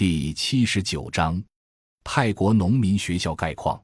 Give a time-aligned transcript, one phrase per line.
[0.00, 1.44] 第七十九章：
[2.02, 3.78] 泰国农民学校概况。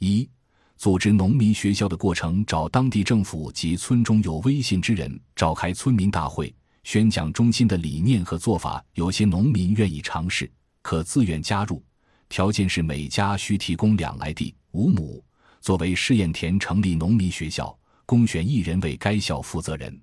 [0.00, 0.28] 一、
[0.76, 8.84] 组织农民学校的过程：找当地政府及村中有威信之人，召开村民大会，宣讲中心的理念和做法。
[8.96, 10.52] 有些农民愿意尝试，
[10.82, 11.82] 可自愿加入，
[12.28, 15.24] 条件是每家需提供两来地五亩，
[15.62, 19.98] 作为试验田，成立农民学校，公选一人为该校负责人。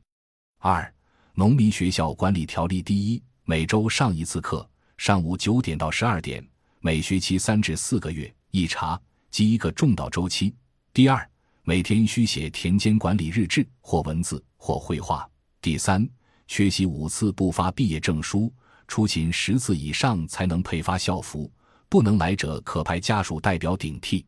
[0.57, 0.91] 二、
[1.35, 4.67] 农民学校管理条例：第一，每周上一次课，
[4.97, 6.45] 上午九点到十二点，
[6.79, 8.99] 每学期三至四个月一查，
[9.31, 10.53] 即一个重道周期。
[10.93, 11.29] 第二，
[11.63, 15.27] 每天需写田间管理日志，或文字或绘画。
[15.61, 16.07] 第三，
[16.47, 18.53] 缺席五次不发毕业证书，
[18.87, 21.51] 出勤十次以上才能配发校服，
[21.89, 24.25] 不能来者可派家属代表顶替。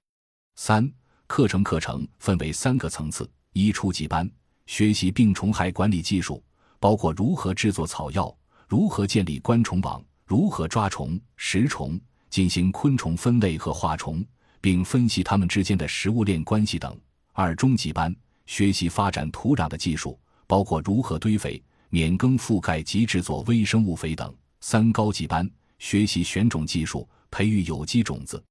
[0.56, 0.92] 三、
[1.28, 4.30] 课程课程分为三个层次：一、初级班。
[4.66, 6.44] 学习病虫害管理技术，
[6.80, 8.36] 包括如何制作草药、
[8.68, 12.00] 如何建立观虫网、如何抓虫、食虫、
[12.32, 14.26] 进行昆虫分类和化虫，
[14.60, 17.00] 并分析它们之间的食物链关系等。
[17.32, 18.14] 二中级班
[18.48, 24.34] 学习发展土壤的技术，包括如何堆肥、免耕覆盖及制作微生物肥等。
[24.62, 28.44] 三高级班学习选种技术，培育有机种子。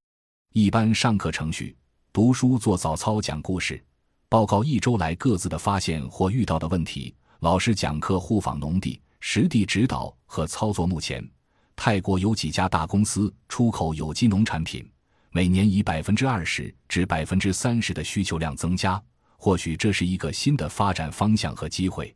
[0.52, 1.76] 一般上课程序：
[2.12, 3.82] 读书、做早操、讲故事。
[4.28, 7.12] 报告一周来各自的发现或遇到的问题。
[7.40, 10.86] 老师讲课互访农地，实地指导和操作。
[10.86, 11.28] 目前，
[11.76, 14.88] 泰国有几家大公司出口有机农产品，
[15.30, 19.02] 每年以百分之二十至百分之三十的需求量增加。
[19.36, 22.14] 或许这是一个新的发展方向和机会，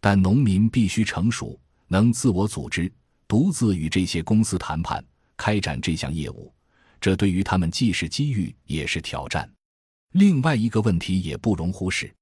[0.00, 2.92] 但农民必须成熟，能自我组织，
[3.26, 5.02] 独自与这些公司谈判，
[5.36, 6.52] 开展这项业务。
[7.00, 9.50] 这对于他们既是机遇，也是挑战。
[10.12, 12.12] 另外一个问题也不容忽视，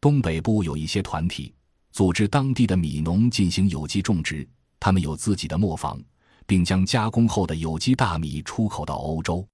[0.00, 1.54] 东北部有一些团体
[1.92, 4.46] 组织当地的米农进行有机种植，
[4.78, 5.98] 他们有自己的磨坊，
[6.46, 9.46] 并将加工后的有机大米出口到欧洲，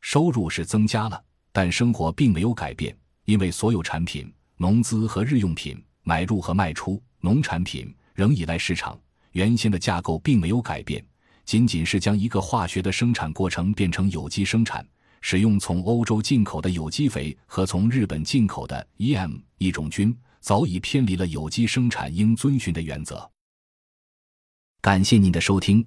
[0.00, 8.98] 收入是增加了，但生活并没有改变，因为所有产品、农资和日用品买入和卖出，农产品仍依赖市场，
[9.32, 11.04] 原先的架构并没有改变，
[11.44, 14.86] 仅仅是将一个化学的生产过程变成有机生产。
[15.24, 23.30] 使用从欧洲进口的有机肥和从日本进口的 EM 一种菌，早已偏离了有机生产应遵循的原则。
[24.80, 25.86] 感谢您的收听，